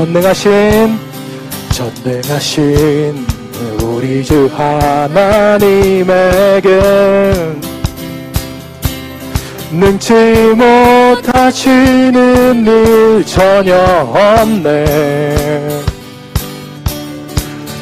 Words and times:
전능하신 0.00 0.98
전능하신 1.74 3.26
우리 3.82 4.24
주 4.24 4.48
하나님에게 4.54 6.00
능치 9.70 10.14
못하시는 11.36 12.66
일 12.66 13.26
전혀 13.26 13.76
없네. 13.76 14.86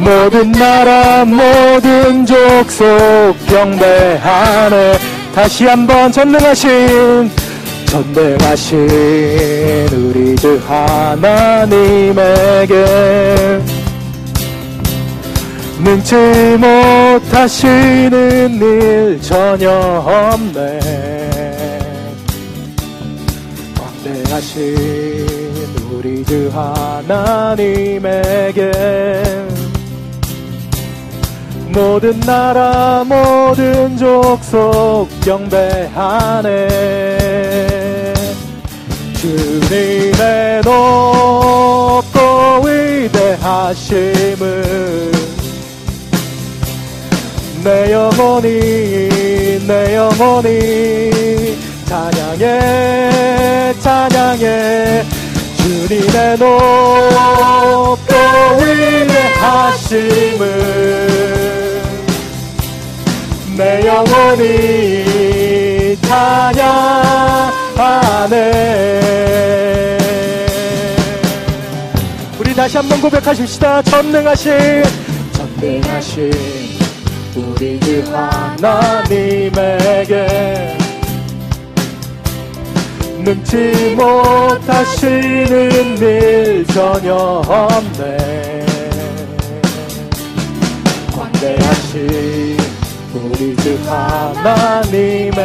모든 0.09 0.51
나라 0.53 1.27
모든 1.27 2.25
족속 2.25 2.87
경배하네. 3.47 4.99
다시 5.35 5.67
한번 5.67 6.11
전능하신 6.11 7.31
전능하신 7.85 8.79
우리 9.93 10.35
주 10.37 10.59
하나님에게. 10.67 12.25
능치 15.85 16.17
못하시는 17.21 18.59
일 18.61 19.21
전혀 19.21 19.71
없네. 19.71 20.81
광대하신 23.77 24.75
우리 25.93 26.25
주 26.25 26.51
하나님에게 26.55 28.09
모든 31.79 32.19
나라 32.21 33.05
모든 33.05 33.97
족속 33.97 35.09
경배하네. 35.21 36.69
주님의 39.15 40.63
높고 40.65 42.11
위대하심을 42.67 44.43
내 47.63 47.93
영혼이 47.93 48.49
내 49.69 49.95
영혼이 49.95 50.51
찬양해 51.85 53.75
찬양해. 53.79 55.05
주님의 55.57 56.39
높고 56.39 58.15
위대하심을 59.39 61.28
내 63.59 63.85
영혼이 63.85 64.47
찬양하네. 66.03 66.79
우리 72.39 72.55
다시 72.55 72.77
한번 72.77 73.01
고백하십시다. 73.01 73.83
전능하신 73.83 74.85
전능하신 75.33 76.31
우리 77.35 77.81
주 77.81 78.05
하나님에게 78.61 79.49
능치 83.25 83.97
못하시는 83.97 85.49
일 85.99 86.65
전혀 86.69 87.13
없네. 87.13 88.67
광대하신 91.13 92.68
우리 93.15 93.57
주 93.57 93.79
하나님에게. 93.87 95.37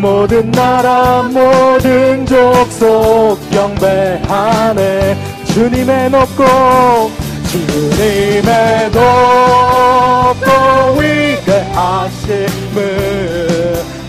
모든 0.00 0.50
나라 0.50 1.22
모든 1.22 2.26
족속 2.26 3.38
경배하네. 3.50 5.16
주님의 5.46 6.10
높고 6.10 7.10
주님의 7.50 8.90
높고 8.92 11.00
위대하심을. 11.00 12.76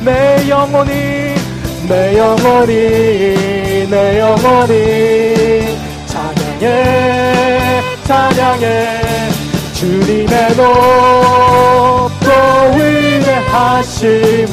내 0.03 0.49
영혼이 0.49 0.91
내 1.87 2.17
영혼이 2.17 2.73
내 3.89 4.19
영혼이 4.19 5.77
찬양해 6.05 7.81
찬양해 8.03 9.06
주님의 9.77 10.55
높고 10.55 12.27
위대하심을 12.75 14.51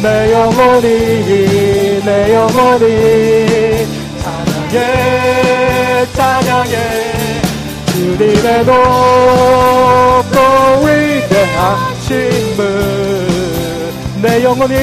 내 0.00 0.32
영혼이 0.32 0.86
내 2.04 2.34
영혼이 2.34 2.84
찬양해 4.22 5.55
찬양해. 6.16 6.76
주님의 7.92 8.64
높고 8.64 10.38
위대하심을 10.86 12.62
내 14.22 14.42
영혼이 14.42 14.74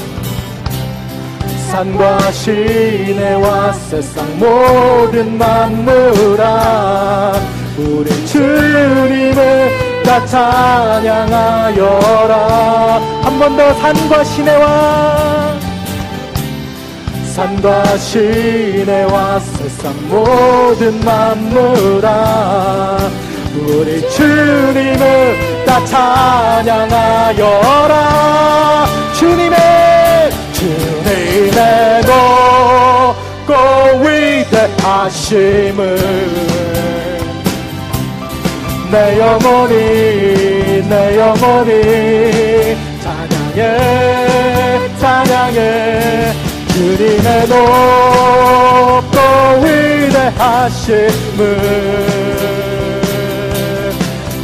산과 1.70 2.32
시내와 2.32 3.72
세상 3.72 4.38
모든 4.38 5.36
만물아 5.36 7.32
우리 7.76 8.26
주님을 8.26 9.91
다 10.12 10.20
찬양하여라. 10.26 12.34
한 13.22 13.38
번 13.38 13.56
더 13.56 13.72
산과 13.80 14.22
시내와 14.24 15.56
산과 17.34 17.96
시내와 17.96 19.40
세상 19.40 19.94
모든 20.10 21.00
만물아. 21.02 22.98
우리 23.54 24.06
주님을 24.10 25.64
다 25.64 25.82
찬양하여라. 25.86 27.94
주님의 29.14 29.56
주님의 30.52 32.02
높고 32.04 33.50
위대하심을 34.76 35.80
내 38.92 39.18
영혼이 39.18 39.74
내 40.86 41.18
영혼이. 41.18 42.76
찬양해 43.02 43.60
찬양해. 45.00 46.32
주님의 46.68 47.48
높고 47.48 49.16
위대하심을. 49.64 51.40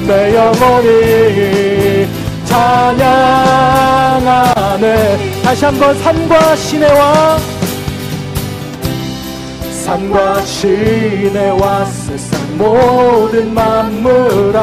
내 0.07 0.35
영혼이 0.35 2.09
찬양하네. 2.47 3.29
다시 5.43 5.67
한번 5.67 5.95
산과 5.99 6.57
시내와. 6.57 7.39
산과 9.85 10.41
시내와 10.41 11.85
세상 11.85 11.98
모든 12.59 13.55
만물아 13.55 14.59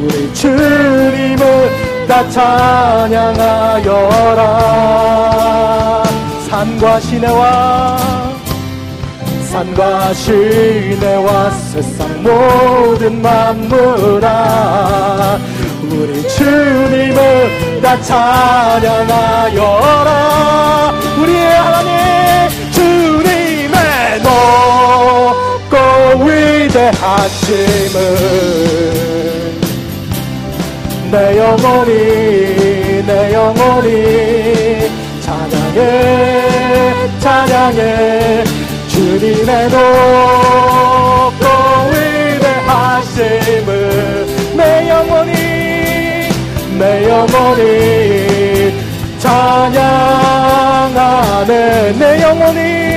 우리 0.00 0.32
주님을 0.32 2.06
다 2.06 2.28
찬양하여라. 2.30 3.18
산과 6.48 7.00
시내와 7.00 7.98
산과 9.50 10.14
시내와 10.14 11.50
세상 11.50 12.22
모든 12.22 13.20
만물아 13.20 14.28
우리 15.82 16.28
주님을 16.28 17.80
다 17.82 18.00
찬양하여라. 18.00 19.18
우리의 21.20 21.56
하나님 21.56 22.70
주님의 22.70 24.22
높고 24.22 25.47
위대하심을 26.26 27.98
내 31.10 31.38
영혼이 31.38 31.90
내 33.06 33.32
영혼이 33.32 33.88
찬양해 35.20 35.80
찬양해. 37.20 38.44
주님의 38.88 39.68
높고 39.70 41.44
위대하심을 42.40 43.66
내 44.56 44.88
영혼이 44.88 45.32
내 46.78 47.08
영혼이 47.08 47.62
찬양하네. 49.18 49.92
내 51.98 52.22
영혼이 52.22 52.87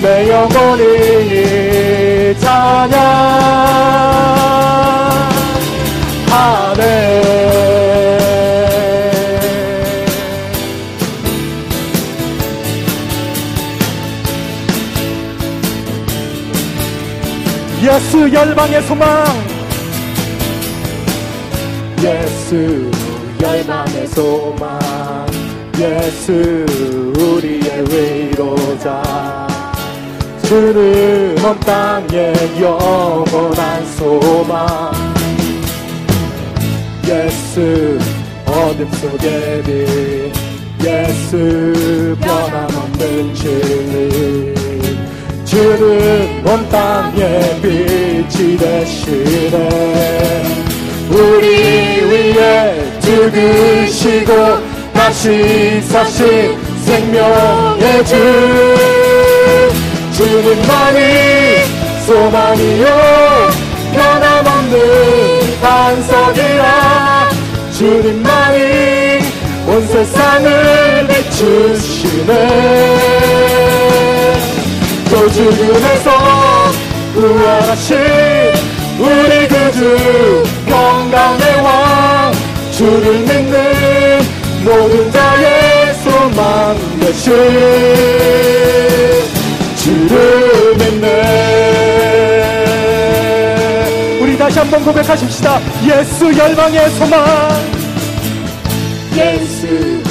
내 0.00 0.30
영혼이 0.30 0.84
찬양하네 2.38 3.18
예수 17.82 18.32
열방의 18.32 18.82
소망. 18.82 19.24
예수 22.02 22.90
열방의 23.40 24.06
소망. 24.08 24.78
예수 25.78 26.66
우리의 27.16 27.84
위로자 27.88 29.37
주는 30.48 31.36
온 31.44 31.60
땅에 31.60 32.32
영원한 32.58 33.84
소망. 33.98 34.66
예수 37.06 37.98
어둠 38.46 38.90
속의 38.92 39.62
빛 39.62 40.32
예수 40.86 42.16
변함없는 42.18 43.34
진리. 43.34 44.54
주는 45.44 46.42
온 46.46 46.66
땅에 46.70 47.60
빛이 47.60 48.56
되시네. 48.56 49.68
우리 51.10 52.04
위에 52.10 53.00
죽으시고 53.02 54.32
다시 54.94 55.82
사신 55.82 56.56
생명의 56.86 58.04
주 58.06 58.87
주님만이 60.18 60.98
소망이요. 62.04 62.84
변함없는 63.92 65.60
반석이라 65.62 67.30
주님만이 67.72 68.58
온 69.68 69.86
세상을 69.86 71.06
비추시네. 71.06 72.32
또 75.08 75.30
죽음에서 75.30 76.10
부활하신 77.14 77.96
우리 78.98 79.46
구주 79.46 80.42
건강의 80.68 81.60
왕 81.62 82.32
주를 82.72 83.20
믿는 83.20 84.26
모든 84.64 85.12
자의 85.12 85.94
소망 86.02 86.76
되신 86.98 87.28
주를 89.88 90.76
믿네. 90.76 91.08
우리 94.20 94.36
다시 94.36 94.58
한번 94.58 94.84
고백하십시다. 94.84 95.58
예수 95.86 96.36
열방의 96.36 96.90
소망. 96.90 97.24
예수 99.16 100.02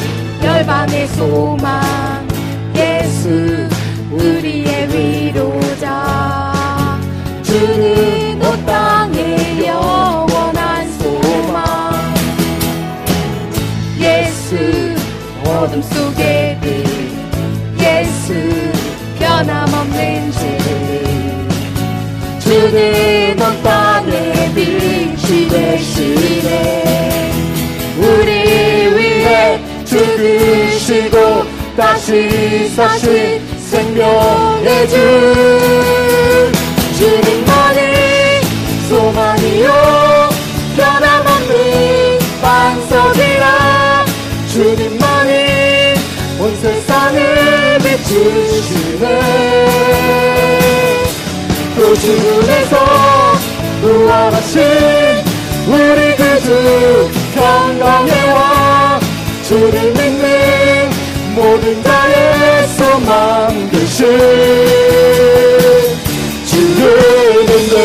열방의 0.44 1.08
소망. 1.10 2.28
예수 2.76 3.70
우리의 4.10 4.90
위로자. 4.92 6.98
주는 7.44 8.42
온 8.42 8.66
땅의 8.66 9.68
영원한 9.68 10.92
소망. 10.94 11.94
예수 14.00 14.56
어둠 15.46 15.84
속 15.84 16.07
온 22.78 23.64
땅의 23.64 24.54
빛이 24.54 25.48
되시네. 25.48 27.32
우리 27.98 28.32
위해 28.96 29.60
죽으시고 29.86 31.46
다시 31.76 32.70
사신 32.70 33.42
생명의 33.60 34.88
주. 34.90 36.52
주님만이 36.98 37.80
소망이요. 38.90 40.30
변함없는 40.76 42.20
반석이라. 42.42 44.06
주님만이 44.52 45.34
온 46.40 46.56
세상을 46.58 47.78
비추시네 47.80 49.06
또 51.88 51.96
죽음에서 51.96 52.76
부활하신 53.82 54.62
우리 55.68 56.16
구주 56.18 57.10
평강의 57.34 58.12
왕 58.34 59.00
주를 59.48 59.94
믿는 59.94 60.90
모든 61.34 61.82
소망 62.76 63.70
되신 63.72 64.06
주를 66.46 67.46
믿네 67.46 67.78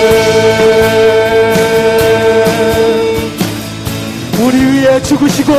우리 4.40 4.56
위에 4.64 5.00
죽으시고 5.02 5.52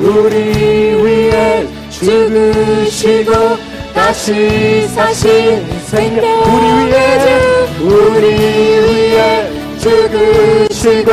우리 0.00 0.94
위에 1.02 1.68
죽으시고 1.90 3.58
다시 3.94 4.88
사신 4.88 5.77
생명 5.90 6.24
우리 6.42 6.92
위에 6.92 6.98
우리 7.80 8.24
위에 9.14 9.50
죽으시고 9.78 11.10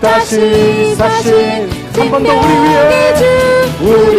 다시 0.00 0.94
사신 0.94 1.68
한 1.94 2.10
번 2.10 2.22
더 2.24 2.32
우리 2.32 2.52
위에 2.64 3.14
우리 3.80 4.16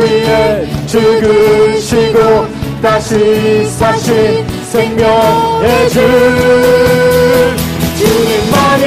위에 0.00 0.66
죽으시고 0.86 2.46
다시 2.82 3.66
사신 3.66 4.46
생명의 4.72 5.88
주 5.90 5.96
주님만이 7.98 8.84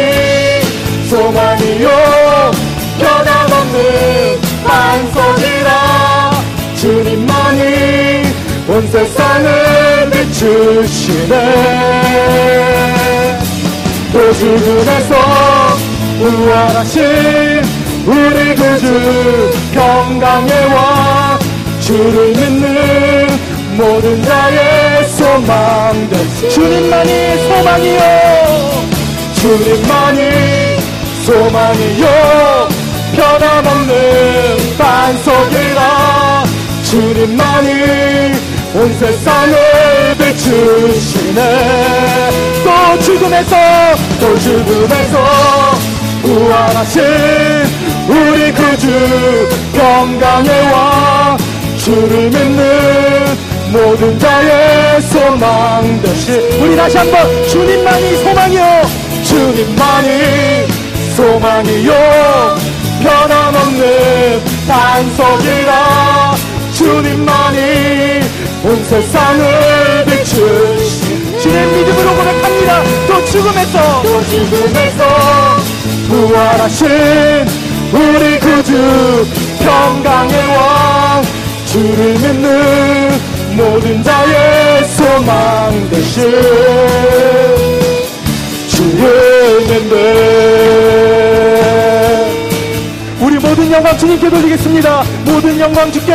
소망이요. 1.09 1.89
변함없는 2.99 3.77
주님만이 4.65 5.88
온 8.79 8.87
세상을 8.87 10.09
비추시네. 10.09 11.35
또 14.13 14.33
죽음에서 14.33 15.15
부활하신 16.17 17.61
우리 18.05 18.55
구주 18.55 19.51
평강의 19.73 20.65
왕 20.73 21.39
주를 21.81 22.29
믿는 22.29 23.27
모든 23.75 24.23
자의 24.23 25.09
소망 25.09 26.09
된 26.09 26.49
주님만이 26.49 27.37
소망이요. 27.49 27.99
주님만이 29.35 30.19
소망이요. 31.25 32.69
변함없는 33.13 34.77
반석이라 34.77 36.43
주님만이 36.83 38.38
온 38.75 38.93
세상을 38.99 40.15
비추시네. 40.17 41.41
또 42.63 42.99
죽음에서 43.01 43.55
또 44.19 44.39
죽음에서 44.39 45.25
부활하신 46.21 47.01
우리 48.07 48.51
구주 48.51 49.49
평강의 49.73 50.71
왕 50.71 51.37
주를 51.77 52.29
믿는 52.29 53.37
모든 53.71 54.19
자의 54.19 55.01
소망 55.01 56.01
되시 56.01 56.31
우리 56.61 56.75
다시 56.75 56.97
한번 56.97 57.47
주님만이 57.47 58.17
소망이요. 58.17 58.81
주님만이 59.23 60.67
소망이요. 61.15 61.91
변함없는 63.01 64.41
반석이라 64.67 66.35
주님만이 66.73 68.18
온 68.61 68.83
세상을 68.83 70.05
비추신 70.05 71.39
주님 71.39 71.71
믿음으로 71.71 72.15
고백합니다. 72.15 72.83
또 73.07 73.25
죽음에서 73.25 74.03
또 74.03 74.21
죽음에서 74.25 75.57
부활하신 76.09 76.87
우리 77.93 78.37
구주 78.39 79.25
평강의 79.59 80.35
왕 80.47 81.23
주를 81.65 82.13
믿는 82.13 83.11
모든 83.55 84.03
자의 84.03 84.85
소망 84.85 85.89
되신 85.89 86.31
주를 88.67 89.61
믿는 89.67 89.95
우리 93.21 93.37
모든 93.37 93.71
영광 93.71 93.97
주님께 93.97 94.29
돌리겠습니다. 94.29 95.03
모든 95.25 95.57
영광 95.59 95.89
주께 95.91 96.13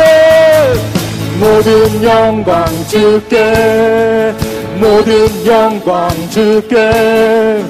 모든 1.39 2.03
영광 2.03 2.65
주께 2.87 4.33
모든 4.79 5.45
영광 5.45 6.09
주께 6.29 7.63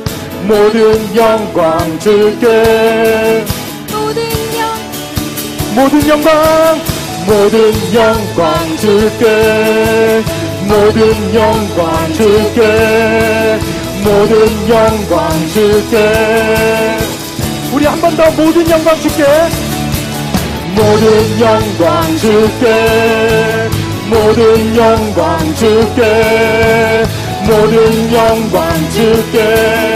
모든 0.48 1.16
영광 1.16 2.00
주께. 2.00 3.44
모든 3.92 4.22
영 4.58 4.64
모든 5.76 6.08
영광 6.08 6.80
모든 7.26 7.74
영광 7.94 8.78
주께 8.78 10.24
모든 10.68 11.34
영광 11.34 12.14
주께 12.14 13.60
모든 14.04 14.70
영광 14.70 15.48
주께. 15.54 15.96
우리 17.74 17.86
한 17.88 18.00
번 18.00 18.16
더 18.16 18.30
모든 18.32 18.70
영광 18.70 18.96
주께 19.02 19.24
모든 20.76 21.40
영광 21.40 22.18
주께 22.18 23.70
모든 24.10 24.76
영광 24.76 25.56
주께 25.56 27.04
모든 27.48 28.14
영광 28.14 28.90
주께 28.92 29.96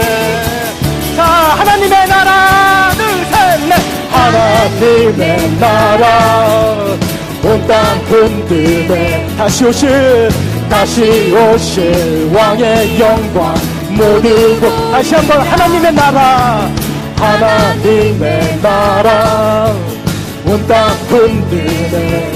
자 1.16 1.22
하나님의 1.24 2.06
나라 2.08 2.90
둘셋넷. 2.96 3.80
하나님의 4.10 5.50
나라. 5.58 6.06
온 7.42 7.66
땅 7.66 7.98
흔들에 8.06 9.26
다시 9.36 9.64
오실 9.64 10.28
다시 10.68 11.32
오실 11.34 12.30
왕의 12.34 13.00
영광 13.00 13.54
모두 13.90 14.60
고 14.60 14.92
다시 14.92 15.14
한번 15.14 15.40
하나님의 15.40 15.92
나라. 15.94 16.68
하나님의 17.16 18.58
나라 18.62 19.74
온땅 20.46 20.90
흔들에 21.08 22.32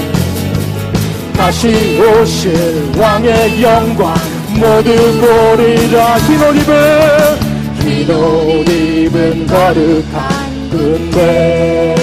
다시 1.35 1.99
오실 2.01 2.91
왕의 2.97 3.61
영광 3.61 4.15
모두 4.55 4.95
보리라. 5.19 6.17
흰옷 6.19 6.55
입은 6.55 6.75
흰옷 7.81 8.69
입은 8.69 9.47
거룩한 9.47 10.69
군대 10.69 11.95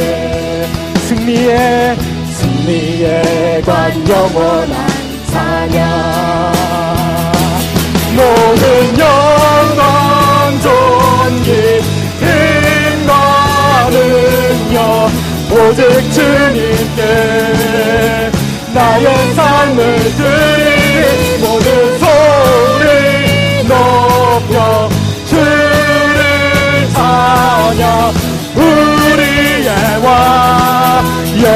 승리의 1.08 1.96
승리의 2.30 3.62
관 3.62 4.08
영원한 4.08 4.91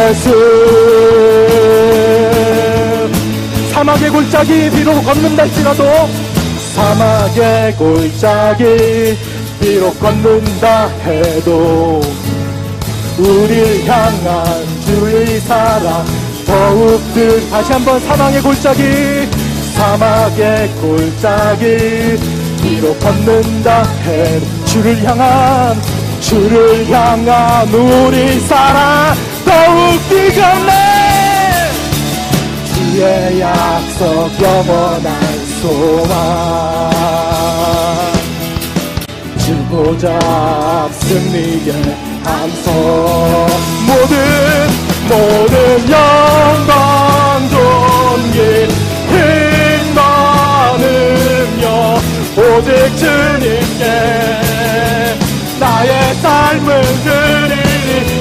예수. 0.08 0.30
사막의 3.72 4.10
골짜기 4.10 4.70
비록 4.70 5.02
걷는다 5.02 5.42
할지라도 5.42 5.84
사막의 6.75 7.76
골짜기 7.76 9.18
비록 9.60 9.98
걷는다 9.98 10.88
해도 11.04 12.00
우리를 13.18 13.86
향한 13.86 14.44
주의 14.84 15.40
사랑 15.40 16.04
더욱 16.46 17.00
들 17.14 17.50
다시 17.50 17.72
한번 17.72 18.00
사막의 18.00 18.42
골짜기 18.42 19.28
사막의 19.75 20.68
골짜기 20.80 22.18
비록 22.62 22.98
걷는다 23.00 23.82
해도 24.02 24.46
주를 24.66 25.02
향한 25.04 25.76
주를 26.20 26.88
향한 26.90 27.68
우리 27.68 28.40
사랑 28.40 29.36
더욱 29.46 30.08
뜨겁네. 30.08 30.72
주의 32.74 33.40
약속 33.40 34.42
영원한 34.42 35.20
소망. 35.62 36.96
주보자 39.38 40.88
승리의 40.90 41.70
함성 42.24 42.66
모든 43.86 44.14
모든 45.08 45.54
영광 45.88 47.48
존귀 47.48 48.76
능력 50.78 52.00
오직 52.36 52.96
주님께 52.96 53.84
나의 55.58 56.14
삶을 56.16 56.82
드리 57.04 57.65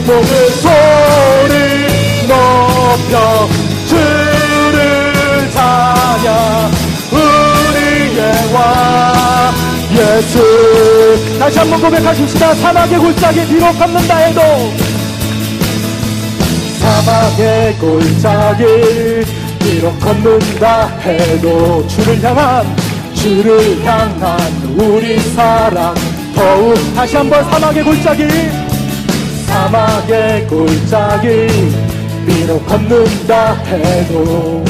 니 0.06 0.12
모든 0.12 0.50
소리 0.62 2.28
높여 2.28 3.50
주를 3.88 5.50
찬양. 5.52 6.72
우리의 7.12 8.54
왕 8.54 9.54
예수. 9.92 11.40
다시 11.40 11.58
한번 11.58 11.82
고백하십시다. 11.82 12.54
사막의 12.54 13.00
골짜기 13.00 13.48
비록 13.48 13.80
걷는다 13.80 14.18
해도. 14.18 14.42
사막의 16.80 17.74
골짜기 17.80 19.26
비록 19.60 20.00
걷는다 20.00 20.88
해도 21.00 21.86
주를 21.88 22.22
향한 22.22 22.76
주를 23.16 23.84
향한 23.84 24.40
우리 24.78 25.20
사랑 25.20 25.96
더욱 26.36 26.76
다시 26.94 27.18
한번 27.18 27.44
사막의 27.46 27.84
골짜기 27.84 28.65
사막의 29.66 30.46
골짜기 30.48 31.48
비록 32.28 32.64
걷는다 32.68 33.54
해도 33.64 34.64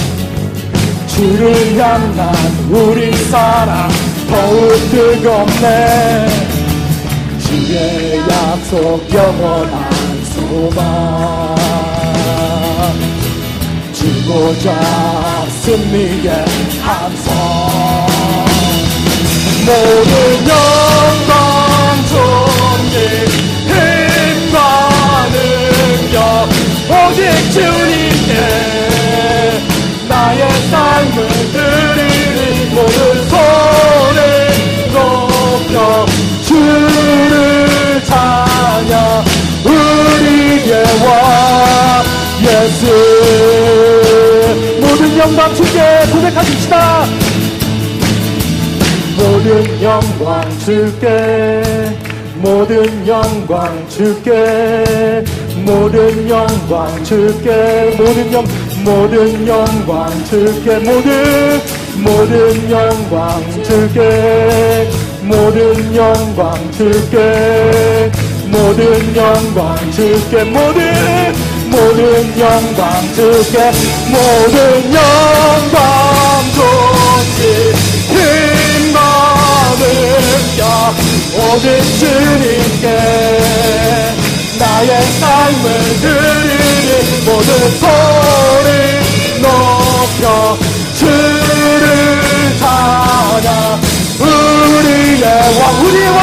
주를 1.08 1.78
향한 1.78 2.34
우리 2.70 3.12
사랑 3.12 3.90
더욱 4.30 4.72
뜨겁네. 4.92 6.28
주의 7.40 8.20
약속 8.20 9.14
영원한 9.14 9.90
소망. 10.34 11.56
주고자 13.92 14.80
승리의 15.62 16.46
함성. 16.82 17.36
모든 19.66 20.48
영광 20.48 21.55
오직 26.88 27.20
주님께 27.52 28.34
나의 30.08 30.48
삶을 30.70 31.28
드리니 31.52 32.70
모든 32.76 32.98
소리 33.30 34.20
높여 34.94 36.06
주를 36.44 38.04
찬양. 38.04 39.26
우리의 39.66 40.72
왕 41.04 42.06
예수. 42.44 42.82
모든 44.80 45.18
영광 45.18 45.56
주께 45.56 45.80
고백하십시다. 46.12 47.06
모든 49.18 49.82
영광 49.82 50.60
주께 50.60 51.64
모든 52.36 53.08
영광 53.08 53.90
주께 53.90 55.15
모든 55.66 56.30
영광 56.30 57.04
주께 57.04 57.96
모든 57.98 58.32
영 58.32 58.46
모든 58.84 59.48
영광 59.48 60.24
주께 60.26 60.78
모든 60.78 61.60
모든 61.98 62.70
영광 62.70 63.42
주께 63.64 64.88
모든 65.24 65.96
영광 65.96 66.72
주께 66.72 68.12
모든 68.46 69.16
영광 69.16 69.92
주께 69.92 70.44
모든 70.44 71.34
모든 71.72 72.40
영광 72.40 73.02
주께 73.16 73.72
모든 74.12 74.94
영광 74.94 75.74
주께 76.54 77.74
힘과 78.14 79.00
능력 79.80 80.62
오직 81.36 81.66
주님께 82.00 83.35
나의 84.76 85.02
삶을 85.04 85.64
드리니 86.02 87.24
모든 87.24 87.50
소리 87.80 88.68
높여 89.42 90.58
주를 90.94 92.58
찬양. 92.60 93.48
우리의 94.20 95.24
왕 95.60 95.62
우리의 95.86 96.08
왕 96.10 96.20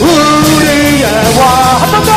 우리의 0.00 1.04
왕. 1.38 1.42
한번 1.80 1.94
더! 2.02 2.10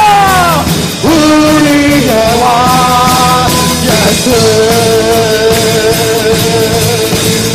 우리의 1.08 2.10
왕 2.42 3.48
예수. 3.86 4.26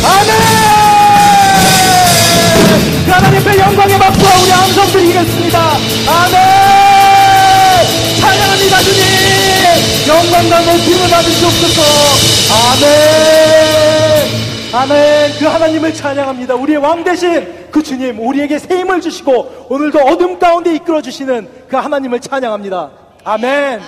아멘! 0.05 0.31
하나님 3.11 3.39
앞에 3.41 3.59
영광의 3.59 3.99
박수 3.99 4.26
아멘! 14.77 15.31
그 15.39 15.45
하나님을 15.45 15.91
찬양합니다. 15.91 16.53
우리의 16.53 16.77
왕 16.77 17.03
대신 17.03 17.67
그 17.71 17.81
주님, 17.81 18.19
우리에게 18.19 18.59
새 18.59 18.77
힘을 18.77 19.01
주시고 19.01 19.65
오늘도 19.69 19.97
어둠 19.99 20.37
가운데 20.37 20.75
이끌어 20.75 21.01
주시는 21.01 21.49
그 21.67 21.75
하나님을 21.75 22.19
찬양합니다. 22.19 22.91
아멘. 23.23 23.81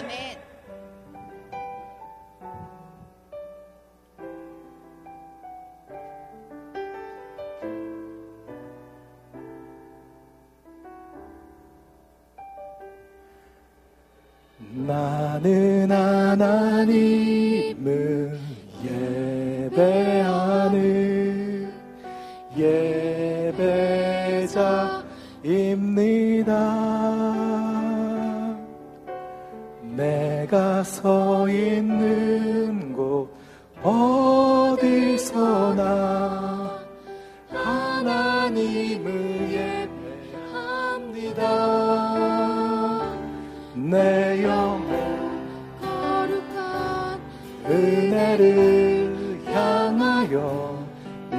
나는 14.88 15.92
하나님 15.92 17.69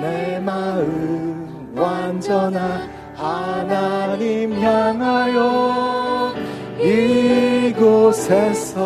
내 0.00 0.38
마음 0.38 1.72
완전한 1.76 2.88
하나님 3.14 4.54
향하여 4.54 6.34
이곳에서 7.70 8.78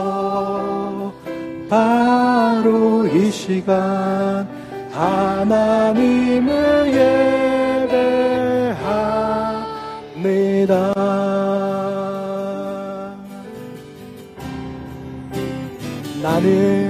바로 1.71 3.06
이 3.06 3.30
시간 3.30 4.49
하나님을 4.90 6.52
예배합니다. 10.16 10.94
나는 16.23 16.83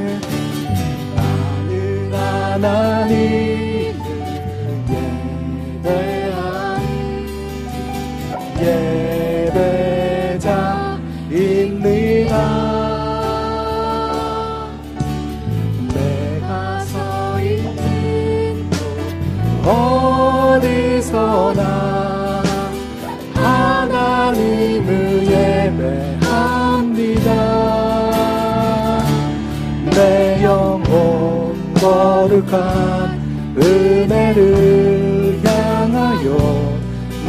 거룩한 32.34 33.54
은혜를 33.56 35.40
향하여 35.44 36.74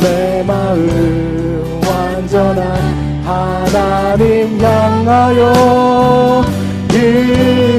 내 0.02 0.42
마음 0.44 1.80
완전한 1.88 3.24
하나님 3.24 4.60
향하여 4.60 6.44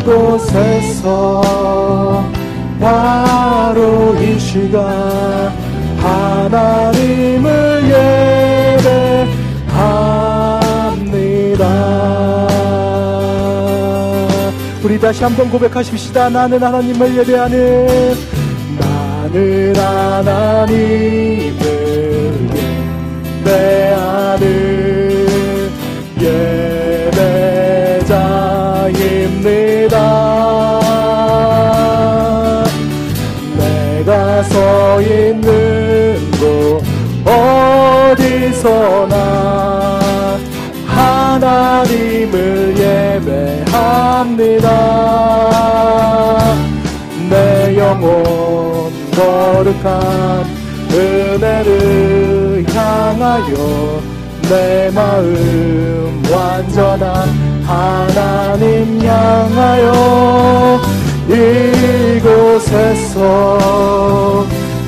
이곳에서 0.04 1.42
바로 2.80 4.14
이 4.20 4.38
시간 4.38 5.52
하나님 5.98 6.95
우리 14.96 15.00
다시 15.02 15.22
한번 15.22 15.50
고백하십시다. 15.50 16.30
나는 16.30 16.62
하나님을 16.62 17.18
예배하는 17.18 18.16
나는 18.78 19.76
하나님을 19.76 21.58
예배하는 23.44 24.46
예배자입니다. 27.98 28.26
예배합니다. 44.56 46.54
내 47.28 47.76
영혼 47.78 48.92
거룩한 49.12 50.44
은혜를 50.92 52.64
향하여 52.68 54.00
내 54.48 54.90
마음 54.94 56.22
완전한 56.30 57.28
하나님 57.64 59.04
향하여 59.04 60.80
이곳에서 62.16 63.18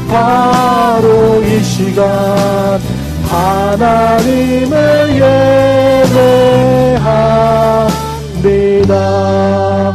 바로 0.08 1.42
이 1.42 1.62
시간 1.62 2.80
하나님을 3.28 4.78
예배합 6.94 8.07
니다. 8.42 9.90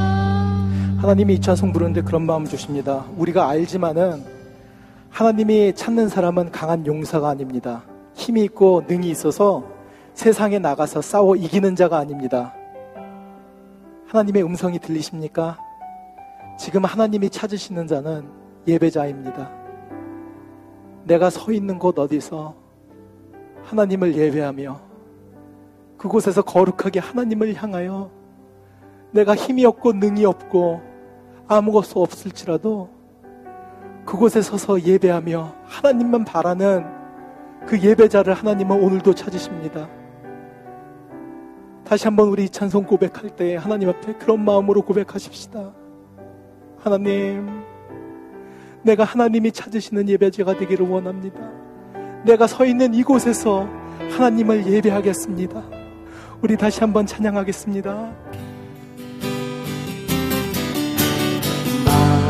하나님이 0.97 1.35
이 1.35 1.41
찬송 1.41 1.71
부르는데 1.71 2.01
그런 2.01 2.23
마음 2.23 2.45
주십니다. 2.45 3.05
우리가 3.17 3.47
알지만은 3.47 4.23
하나님이 5.09 5.73
찾는 5.73 6.09
사람은 6.09 6.51
강한 6.51 6.85
용사가 6.85 7.29
아닙니다. 7.29 7.83
힘이 8.13 8.43
있고 8.45 8.83
능이 8.87 9.09
있어서 9.09 9.63
세상에 10.13 10.59
나가서 10.59 11.01
싸워 11.01 11.35
이기는 11.35 11.75
자가 11.75 11.97
아닙니다. 11.97 12.53
하나님의 14.07 14.43
음성이 14.43 14.79
들리십니까? 14.79 15.57
지금 16.59 16.85
하나님이 16.85 17.29
찾으시는 17.29 17.87
자는 17.87 18.27
예배자입니다. 18.67 19.49
내가 21.05 21.29
서 21.29 21.51
있는 21.51 21.79
곳 21.79 21.97
어디서 21.97 22.55
하나님을 23.63 24.15
예배하며 24.15 24.79
그곳에서 25.97 26.41
거룩하게 26.41 26.99
하나님을 26.99 27.55
향하여 27.55 28.22
내가 29.13 29.35
힘이 29.35 29.63
없고 29.65 29.93
능이 29.93 30.25
없고 30.25 30.81
아무것도 31.47 32.01
없을지라도 32.01 32.89
그곳에 34.05 34.41
서서 34.41 34.81
예배하며 34.81 35.55
하나님만 35.63 36.25
바라는 36.25 36.85
그 37.65 37.79
예배자를 37.79 38.33
하나님은 38.33 38.83
오늘도 38.83 39.13
찾으십니다. 39.13 39.87
다시 41.85 42.05
한번 42.05 42.29
우리 42.29 42.49
찬송 42.49 42.85
고백할 42.85 43.29
때 43.35 43.55
하나님 43.55 43.89
앞에 43.89 44.13
그런 44.13 44.43
마음으로 44.43 44.81
고백하십시다. 44.81 45.73
하나님, 46.79 47.63
내가 48.81 49.03
하나님이 49.03 49.51
찾으시는 49.51 50.09
예배자가 50.09 50.57
되기를 50.57 50.89
원합니다. 50.89 51.39
내가 52.25 52.47
서 52.47 52.65
있는 52.65 52.93
이곳에서 52.93 53.67
하나님을 54.11 54.65
예배하겠습니다. 54.65 55.63
우리 56.41 56.57
다시 56.57 56.79
한번 56.81 57.05
찬양하겠습니다. 57.05 58.22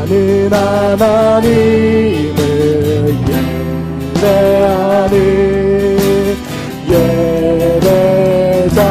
나는 0.04 0.50
하나님을 0.50 1.46
예배하는 4.20 5.14
예배자입니다. 8.60 8.90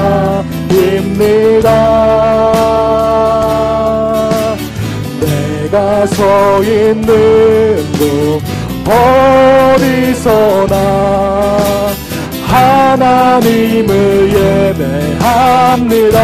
내가 5.21 6.08
서 6.08 6.63
있는 6.63 7.06
곳 7.93 8.41
어디서나 9.76 10.76
하나님을 12.47 13.93
예배합니다. 14.80 16.17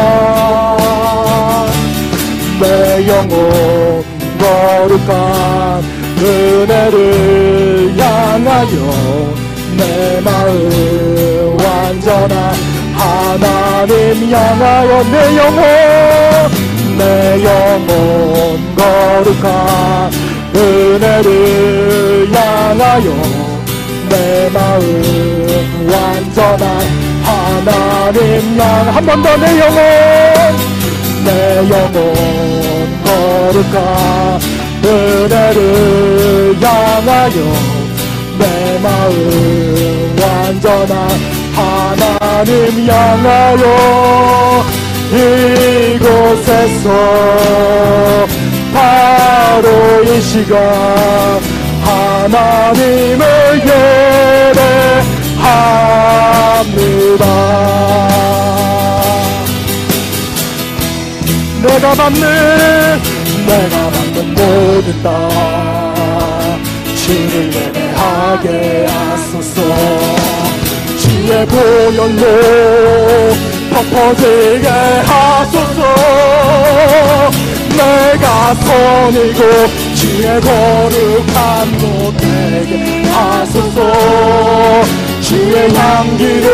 내 2.60 3.08
영혼 3.08 4.09
거룩한 4.39 5.84
은혜를 6.21 7.93
향하여 7.97 8.75
내 9.78 10.21
마음 10.21 11.58
완전한 11.63 12.54
하나님 12.93 14.32
향하여 14.32 15.04
내 15.12 15.38
영혼 15.38 15.63
내 16.97 17.43
영혼 17.43 18.75
거룩한 18.75 20.12
은혜를 20.56 22.30
향하여 22.34 23.08
내 24.10 24.49
마음 24.49 25.88
완전한 25.91 26.65
하나님 27.23 28.60
향 28.60 28.62
한 28.95 29.06
번 29.06 29.21
더 29.23 29.38
내 29.38 29.45
영혼 29.60 29.80
내 31.25 31.30
영혼 31.69 32.88
거룩한 33.30 34.42
은혜를 34.84 36.58
향하여 36.62 37.38
내 38.39 38.44
마음 38.80 40.15
완전한 40.20 40.94
하나님 41.54 42.50
향하여 42.89 43.63
이곳에서 45.12 46.88
바로 48.74 49.68
이 50.04 50.22
시간 50.22 50.60
하나님을 51.84 53.24
예배합니다. 55.39 57.24
내가 61.62 61.94
받는 61.94 63.19
내가 63.50 63.90
받는 63.90 64.36
모든 64.36 65.02
땅 65.02 65.10
주를 66.96 67.52
예배하게 67.52 68.86
하소서. 68.88 69.62
주의 71.00 71.46
보혈로 71.48 72.22
덮어지게 73.74 74.70
하소서. 75.04 75.80
내가 77.76 78.54
선이고 78.54 79.42
주의 79.96 80.42
거룩한 80.42 81.78
곳 81.80 82.18
되게 82.18 83.04
하소서. 83.10 83.78
주의 85.22 85.74
향기로 85.74 86.48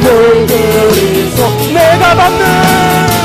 물들이소. 0.00 1.38
내가 1.74 2.14
받는 2.14 3.19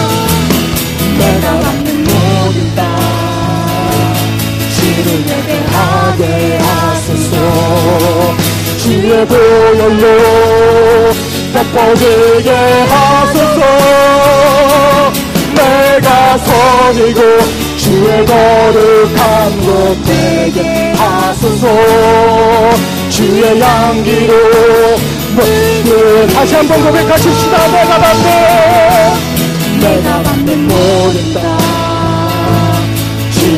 주를 5.05 5.19
예배하게 5.19 6.57
하소서. 6.57 7.35
주의 8.79 9.25
보혈로 9.27 10.03
덮어지게 11.53 12.49
하소서. 12.89 13.61
내가 15.53 16.37
선이고 16.39 17.21
주의 17.77 18.25
거룩한 18.25 19.61
곳 19.61 20.03
되게 20.05 20.93
하소서. 20.97 21.67
주의 23.09 23.61
향기로 23.61 24.33
물들 25.35 26.27
다시 26.33 26.55
한번 26.55 26.83
고백하십시다. 26.83 27.67
내가 27.67 27.99
받는 27.99 29.79
내가 29.79 30.23
받는 30.23 30.67
모든 30.67 31.33
땅 31.33 31.64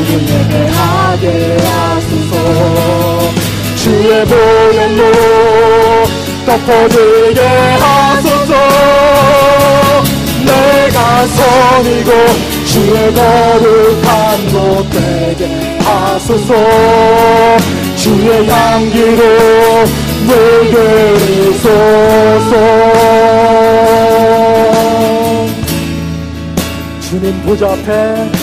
주를 0.08 0.22
예배하게 0.26 1.56
하소서. 1.66 2.32
주의 3.76 4.24
보혈로 4.24 5.02
덮어지게 6.46 7.40
하소서. 7.78 8.52
내가 10.46 11.26
선이고 11.26 12.10
주의 12.64 12.96
거룩한 13.12 14.48
곳 14.52 14.90
되게 14.90 15.42
하소서. 15.80 16.54
주의 17.96 18.48
향기로 18.48 19.22
물들이 20.24 21.52
소서 21.58 22.52
주님 27.00 27.42
보좌 27.42 27.66
앞에 27.66 28.37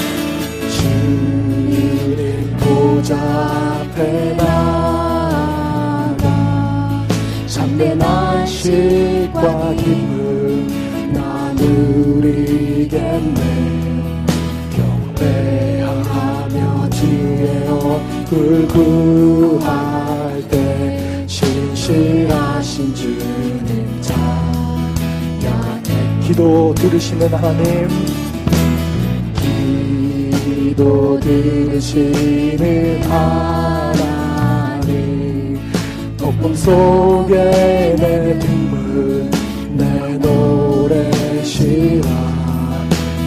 앞에 3.95 4.33
나가 4.33 6.17
참된 7.47 8.01
안식과 8.01 9.73
기쁨 9.75 10.67
나누리겠네 11.13 12.99
경배하며 14.75 16.89
주의 16.89 17.67
얼굴 17.69 18.67
구할 18.67 20.43
때 20.49 21.25
신실하신 21.27 22.93
주님 22.93 24.01
찬양해. 24.01 26.19
기도 26.27 26.75
들으시는 26.75 27.33
하나님. 27.33 27.87
기도 30.35 31.17
들으시는 31.21 33.03
하나님 33.03 33.64
어둠 36.39 36.55
속에 36.55 37.95
내 37.97 38.39
빗물 38.39 39.29
내 39.71 40.17
노래 40.17 41.43
시라 41.43 42.07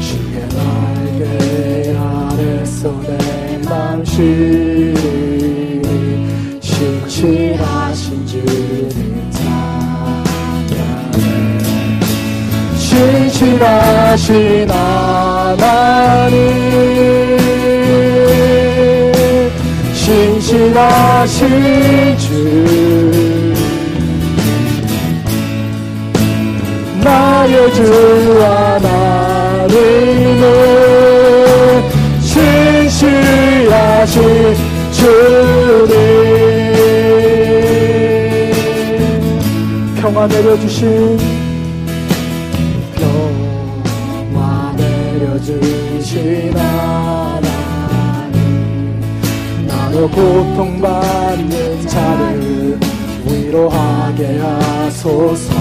주의 0.01 0.47
날개 0.49 1.97
아래서 1.97 2.93
내맘 3.03 4.05
쉬리 4.05 4.95
신실하신 6.61 8.27
주님 8.27 9.31
찬양해. 9.31 11.19
신실하신 12.77 14.71
하나님. 14.71 16.39
신실하신 20.49 22.18
주 27.79 27.85
하나님은 28.43 29.71
신실하신 32.21 34.19
주님. 34.91 35.95
평화 40.01 40.27
내려주신 40.27 41.19
평화 42.97 44.75
내려주신 44.77 46.57
하나님. 46.57 48.41
나로 49.69 50.11
고통받는 50.11 51.87
자를 51.87 52.77
위로하게 53.25 54.41
하소서 54.41 55.55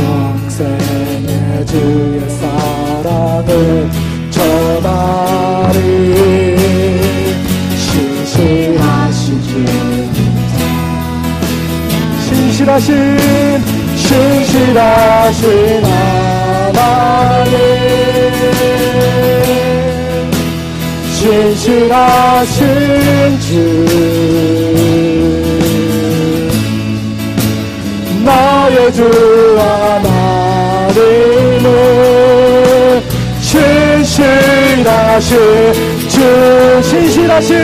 평생의 0.00 1.66
주의 1.66 2.20
사랑을 2.30 3.90
전하리. 4.30 5.78
신실하신 7.76 9.42
주님 9.42 9.68
신실하신 12.24 12.88
신실하신 13.96 15.44
하나님. 15.84 17.50
신실하신 21.12 22.58
주 23.40 23.50
나의 28.70 28.92
주 28.92 29.02
하나님은 29.58 31.02
신실하신 33.40 35.28
주 36.08 36.82
신실하신 36.82 37.56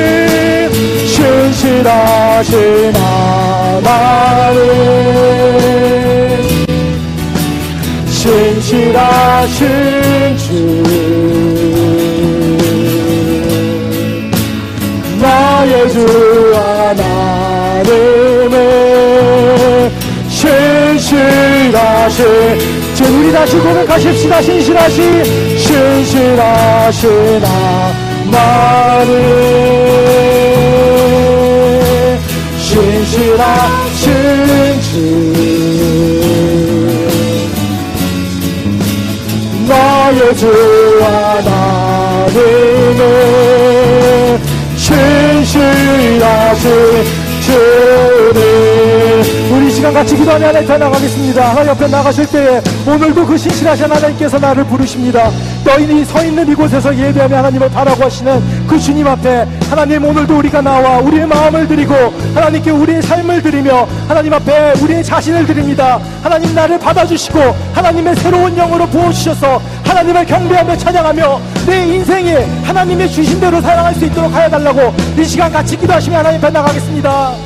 신실하신 1.07 2.93
하나님. 2.97 4.61
신실하신 8.11 9.59
주. 10.39 10.47
나의 15.21 15.73
주 15.93 15.97
하나 16.55 17.26
신실하신 21.77 22.95
주 22.95 23.05
우리 23.05 23.31
다시 23.33 23.59
고백하십시다. 23.59 24.41
신실하신 24.41 25.25
신실하신 25.59 27.11
하나님 28.33 29.46
같이 49.97 50.15
기도하며 50.15 50.49
하나님 50.49 50.79
나가겠습니다. 50.79 51.49
하나님 51.49 51.71
옆에 51.71 51.87
나가실 51.87 52.27
때에 52.27 52.61
오늘도 52.87 53.27
그 53.27 53.39
신실하신 53.39 53.87
하나님께서 53.87 54.39
나를 54.39 54.63
부르십니다. 54.65 55.31
너희는 55.65 56.05
서 56.05 56.23
있는 56.23 56.47
이곳에서 56.53 56.95
예배하며 56.95 57.35
하나님을 57.35 57.71
바라고 57.71 58.05
하시는 58.05 58.67
그 58.67 58.79
주님 58.79 59.07
앞에 59.07 59.47
하나님 59.71 60.05
오늘도 60.05 60.37
우리가 60.37 60.61
나와 60.61 60.99
우리의 60.99 61.27
마음을 61.27 61.67
드리고 61.67 61.95
하나님께 62.35 62.73
우리의 62.73 63.01
삶을 63.01 63.41
드리며 63.41 63.89
하나님 64.07 64.35
앞에 64.35 64.75
우리의 64.83 65.03
자신을 65.03 65.47
드립니다. 65.47 65.99
하나님 66.23 66.55
나를 66.55 66.79
받아주시고 66.79 67.41
하나님의 67.73 68.17
새로운 68.17 68.55
영으로 68.55 68.87
부어주셔서 68.89 69.63
하나님을 69.83 70.27
경배하며 70.27 70.77
찬양하며 70.77 71.41
내 71.67 71.87
인생에 71.87 72.35
하나님의 72.65 73.11
주신 73.11 73.41
대로 73.41 73.63
사랑할 73.63 73.95
수 73.95 74.05
있도록 74.05 74.31
하여 74.35 74.51
달라고 74.51 74.93
이 75.19 75.25
시간 75.25 75.51
같이 75.51 75.75
기도하시며 75.75 76.19
하나님 76.19 76.39
앞에 76.39 76.51
나가겠습니다 76.51 77.37